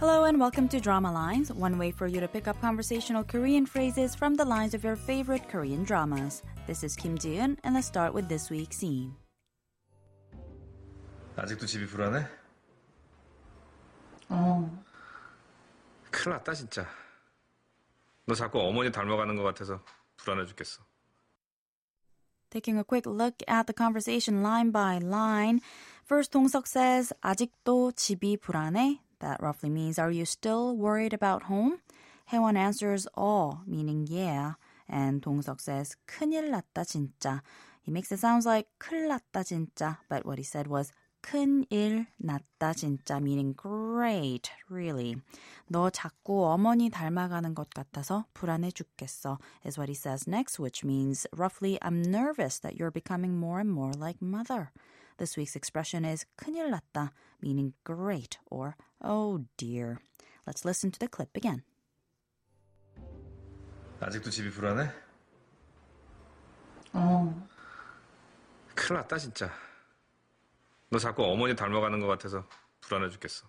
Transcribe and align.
Hello 0.00 0.24
and 0.24 0.40
welcome 0.40 0.66
to 0.68 0.80
Drama 0.80 1.12
Lines, 1.12 1.52
one 1.52 1.76
way 1.76 1.90
for 1.90 2.06
you 2.06 2.20
to 2.20 2.26
pick 2.26 2.48
up 2.48 2.58
conversational 2.62 3.22
Korean 3.22 3.66
phrases 3.66 4.14
from 4.14 4.34
the 4.34 4.46
lines 4.46 4.72
of 4.72 4.82
your 4.82 4.96
favorite 4.96 5.46
Korean 5.50 5.84
dramas. 5.84 6.42
This 6.66 6.82
is 6.82 6.96
Kim 6.96 7.18
Jiun, 7.18 7.58
and 7.64 7.74
let's 7.74 7.86
start 7.86 8.14
with 8.14 8.26
this 8.26 8.48
week's 8.48 8.78
scene. 8.78 9.12
아직도 11.36 11.66
집이 11.66 11.84
불안해? 11.86 12.26
어. 14.30 14.70
큰일 16.10 16.30
났다 16.30 16.54
진짜. 16.54 16.86
너 18.24 18.34
자꾸 18.34 18.58
어머니 18.58 18.90
닮아가는 18.90 19.36
것 19.36 19.42
같아서 19.42 19.82
불안해 20.16 20.46
죽겠어. 20.46 20.80
Taking 22.48 22.78
a 22.78 22.84
quick 22.84 23.04
look 23.04 23.42
at 23.46 23.66
the 23.66 23.74
conversation 23.74 24.40
line 24.40 24.70
by 24.70 24.96
line. 24.96 25.60
First, 26.06 26.32
Dong-seok 26.32 26.66
says, 26.66 27.12
아직도 27.20 27.92
집이 27.92 28.38
불안해? 28.38 29.02
That 29.19 29.41
roughly 29.41 29.69
means, 29.69 29.97
are 29.97 30.11
you 30.11 30.25
still 30.25 30.75
worried 30.75 31.13
about 31.13 31.43
home? 31.43 31.79
혜원 32.31 32.57
answers, 32.57 33.07
oh, 33.15 33.61
meaning 33.65 34.07
yeah. 34.09 34.53
And 34.87 35.21
동석 35.21 35.61
says, 35.61 35.95
큰일 36.07 36.49
났다 36.51 36.85
진짜. 36.85 37.41
He 37.81 37.91
makes 37.91 38.11
it 38.11 38.19
sound 38.19 38.45
like 38.45 38.67
큰일 38.79 39.07
났다 39.07 39.43
진짜, 39.43 39.97
but 40.09 40.25
what 40.25 40.37
he 40.37 40.43
said 40.43 40.67
was 40.67 40.91
큰일 41.21 42.05
났다 42.23 42.73
진짜, 42.73 43.19
meaning 43.19 43.53
great, 43.55 44.51
really. 44.69 45.15
너 45.67 45.89
자꾸 45.89 46.45
어머니 46.45 46.89
닮아가는 46.89 47.55
것 47.55 47.69
같아서 47.71 48.25
불안해 48.33 48.71
죽겠어, 48.71 49.39
is 49.65 49.79
what 49.79 49.89
he 49.89 49.95
says 49.95 50.27
next, 50.27 50.59
which 50.59 50.83
means 50.83 51.25
roughly, 51.33 51.79
I'm 51.81 52.03
nervous 52.03 52.59
that 52.59 52.75
you're 52.77 52.91
becoming 52.91 53.39
more 53.39 53.59
and 53.59 53.71
more 53.71 53.93
like 53.93 54.21
mother. 54.21 54.71
This 55.20 55.36
week's 55.36 55.54
expression 55.54 56.06
is 56.06 56.24
큰일 56.38 56.70
났다, 56.70 57.12
meaning 57.42 57.74
great 57.84 58.38
or 58.50 58.74
oh 59.02 59.44
dear. 59.58 60.00
Let's 60.46 60.64
listen 60.64 60.90
to 60.92 60.98
the 60.98 61.08
clip 61.08 61.36
again. 61.36 61.62
아직도 64.00 64.30
집이 64.30 64.48
불안해? 64.48 64.90
어, 66.94 67.48
큰일 68.74 68.96
났다 69.00 69.18
진짜. 69.18 69.52
너 70.88 70.98
자꾸 70.98 71.22
어머니 71.24 71.54
닮아가는 71.54 72.00
것 72.00 72.06
같아서 72.06 72.48
불안해 72.80 73.10
죽겠어. 73.10 73.46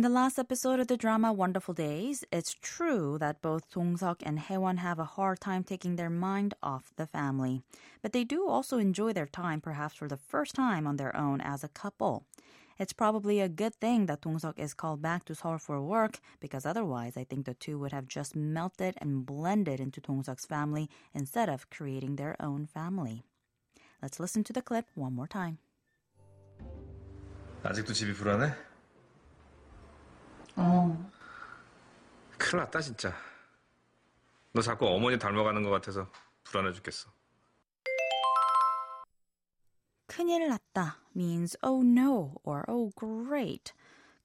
In 0.00 0.02
the 0.02 0.10
last 0.10 0.38
episode 0.38 0.78
of 0.78 0.88
the 0.88 0.96
drama 0.98 1.32
Wonderful 1.32 1.72
Days, 1.72 2.22
it's 2.30 2.52
true 2.52 3.16
that 3.18 3.40
both 3.40 3.70
Dong-seok 3.70 4.20
and 4.22 4.38
Haewon 4.38 4.76
have 4.76 4.98
a 4.98 5.16
hard 5.16 5.40
time 5.40 5.64
taking 5.64 5.96
their 5.96 6.10
mind 6.10 6.52
off 6.62 6.92
the 6.96 7.06
family. 7.06 7.62
But 8.02 8.12
they 8.12 8.22
do 8.22 8.46
also 8.46 8.76
enjoy 8.76 9.14
their 9.14 9.26
time, 9.26 9.62
perhaps 9.62 9.94
for 9.94 10.06
the 10.06 10.18
first 10.18 10.54
time 10.54 10.86
on 10.86 10.96
their 10.96 11.16
own 11.16 11.40
as 11.40 11.64
a 11.64 11.68
couple. 11.68 12.26
It's 12.78 12.92
probably 12.92 13.40
a 13.40 13.48
good 13.48 13.74
thing 13.74 14.04
that 14.04 14.20
Dong-seok 14.20 14.58
is 14.58 14.74
called 14.74 15.00
back 15.00 15.24
to 15.24 15.34
Seoul 15.34 15.56
for 15.56 15.80
work, 15.80 16.20
because 16.40 16.66
otherwise 16.66 17.16
I 17.16 17.24
think 17.24 17.46
the 17.46 17.54
two 17.54 17.78
would 17.78 17.92
have 17.92 18.06
just 18.06 18.36
melted 18.36 18.96
and 19.00 19.24
blended 19.24 19.80
into 19.80 20.02
Dong-seok's 20.02 20.44
family 20.44 20.90
instead 21.14 21.48
of 21.48 21.70
creating 21.70 22.16
their 22.16 22.36
own 22.38 22.66
family. 22.66 23.22
Let's 24.02 24.20
listen 24.20 24.44
to 24.44 24.52
the 24.52 24.60
clip 24.60 24.84
one 24.94 25.14
more 25.14 25.26
time. 25.26 25.56
아직도 27.64 27.94
집이 27.94 28.12
불안해? 28.12 28.69
어, 30.56 31.10
큰일 32.38 32.64
났다 32.64 32.80
진짜. 32.80 33.12
너 34.52 34.62
자꾸 34.62 34.86
어머니 34.88 35.18
닮아가는 35.18 35.62
것 35.62 35.70
같아서 35.70 36.10
불안해 36.44 36.72
죽겠어. 36.72 37.10
큰일 40.06 40.48
났다 40.48 40.96
means 41.14 41.56
oh 41.62 41.82
no 41.82 42.36
or 42.44 42.64
oh 42.68 42.90
great. 42.96 43.74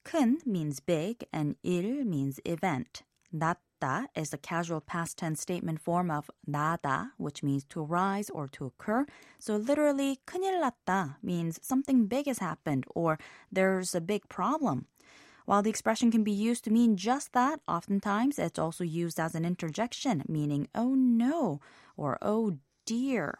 큰 0.04 0.40
means 0.46 0.80
big 0.80 1.26
and 1.34 1.56
일 1.62 2.04
means 2.06 2.40
event. 2.46 3.02
났다 3.34 4.06
is 4.14 4.30
the 4.30 4.38
casual 4.38 4.80
past 4.80 5.18
tense 5.18 5.40
statement 5.40 5.80
form 5.80 6.10
of 6.10 6.30
나다, 6.48 7.12
which 7.18 7.42
means 7.42 7.64
to 7.64 7.82
rise 7.82 8.30
or 8.30 8.46
to 8.48 8.66
occur. 8.66 9.04
So 9.38 9.56
literally, 9.56 10.20
큰일 10.26 10.60
났다 10.60 11.16
means 11.22 11.58
something 11.62 12.06
big 12.06 12.26
has 12.26 12.38
happened 12.38 12.84
or 12.94 13.18
there's 13.50 13.94
a 13.94 14.00
big 14.00 14.28
problem. 14.28 14.86
While 15.46 15.62
the 15.62 15.70
expression 15.70 16.10
can 16.10 16.22
be 16.22 16.32
used 16.32 16.64
to 16.64 16.70
mean 16.70 16.96
just 16.96 17.32
that, 17.32 17.60
oftentimes 17.66 18.38
it's 18.38 18.58
also 18.58 18.84
used 18.84 19.18
as 19.18 19.34
an 19.34 19.44
interjection, 19.44 20.22
meaning 20.28 20.68
oh 20.74 20.94
no 20.94 21.60
or 21.96 22.18
oh 22.22 22.58
dear. 22.86 23.36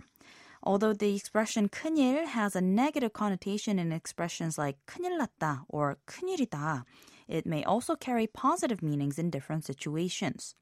Although 0.65 0.93
the 0.93 1.15
expression 1.15 1.69
큰일 1.69 2.27
has 2.27 2.55
a 2.55 2.61
negative 2.61 3.13
connotation 3.13 3.79
in 3.79 3.93
expressions 3.93 4.59
like 4.59 4.79
큰일 4.87 5.19
났다 5.19 5.65
or 5.69 5.99
큰일이다, 6.07 6.85
it 7.29 7.47
may 7.47 7.65
also 7.65 7.97
carry 7.97 8.27
positive 8.27 8.83
meanings 8.83 9.19
in 9.19 9.31
different 9.31 9.65
situations. 9.65 10.55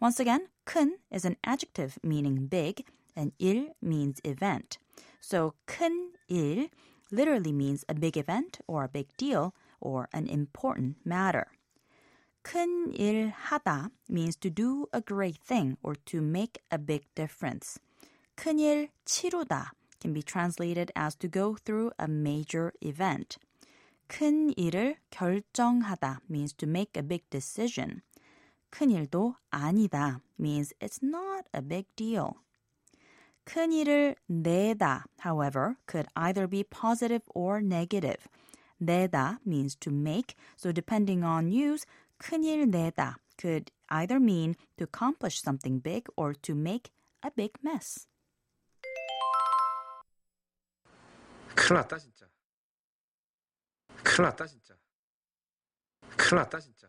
Once 0.00 0.18
again, 0.20 0.48
큰 0.66 0.92
is 1.10 1.24
an 1.24 1.36
adjective 1.44 1.98
meaning 2.02 2.46
big, 2.46 2.86
and 3.16 3.32
일 3.38 3.74
means 3.82 4.20
event. 4.24 4.78
So 5.20 5.54
큰일 5.66 6.70
literally 7.10 7.52
means 7.52 7.84
a 7.88 7.94
big 7.94 8.16
event 8.16 8.60
or 8.66 8.84
a 8.84 8.88
big 8.88 9.06
deal 9.16 9.54
or 9.80 10.08
an 10.12 10.26
important 10.26 10.96
matter. 11.04 11.46
큰일 12.42 13.32
하다 13.32 13.90
means 14.08 14.36
to 14.36 14.50
do 14.50 14.86
a 14.92 15.00
great 15.00 15.38
thing 15.42 15.76
or 15.82 15.94
to 16.04 16.20
make 16.20 16.60
a 16.70 16.78
big 16.78 17.04
difference. 17.14 17.78
큰일 18.36 18.90
치르다 19.04 19.72
can 20.00 20.12
be 20.12 20.22
translated 20.22 20.92
as 20.94 21.16
to 21.16 21.28
go 21.28 21.54
through 21.54 21.90
a 21.98 22.06
major 22.06 22.72
event. 22.82 23.38
큰 24.08 24.52
일을 24.56 24.96
결정하다 25.10 26.20
means 26.28 26.52
to 26.52 26.68
make 26.68 26.92
a 26.96 27.02
big 27.02 27.24
decision. 27.30 28.02
큰일도 28.70 29.36
아니다 29.50 30.20
means 30.38 30.74
it's 30.80 31.00
not 31.02 31.46
a 31.54 31.62
big 31.62 31.86
deal. 31.96 32.34
큰일을 33.44 34.16
내다, 34.28 35.04
however, 35.20 35.76
could 35.86 36.08
either 36.16 36.46
be 36.46 36.64
positive 36.64 37.22
or 37.34 37.60
negative. 37.60 38.26
내다 38.80 39.38
means 39.46 39.76
to 39.76 39.90
make, 39.92 40.34
so 40.56 40.72
depending 40.72 41.24
on 41.24 41.50
use, 41.52 41.86
큰일 42.18 42.70
내다 42.70 43.16
could 43.36 43.70
either 43.88 44.18
mean 44.20 44.56
to 44.76 44.84
accomplish 44.84 45.40
something 45.40 45.78
big 45.78 46.06
or 46.16 46.34
to 46.34 46.54
make 46.54 46.90
a 47.22 47.30
big 47.30 47.52
mess. 47.62 48.06
큰일 51.54 51.76
났다 51.80 51.98
진짜. 51.98 52.26
큰일 54.02 54.22
났다 54.28 54.46
진짜. 54.46 54.74
큰일 56.16 56.36
났다 56.36 56.60
진짜. 56.60 56.88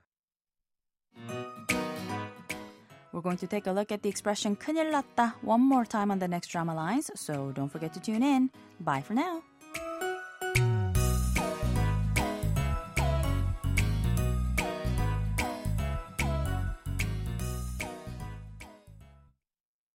We're 3.14 3.22
going 3.22 3.38
to 3.38 3.48
take 3.48 3.66
a 3.68 3.72
look 3.72 3.94
at 3.94 4.02
the 4.02 4.10
expression 4.10 4.58
큰일 4.58 4.92
났다 4.92 5.36
one 5.42 5.62
more 5.62 5.86
time 5.86 6.12
on 6.12 6.20
the 6.20 6.28
next 6.28 6.50
drama 6.50 6.74
lines, 6.74 7.10
so 7.16 7.54
don't 7.54 7.70
forget 7.70 7.94
to 7.94 8.02
tune 8.02 8.24
in. 8.24 8.52
Bye 8.82 9.02
for 9.02 9.14
now. 9.14 9.42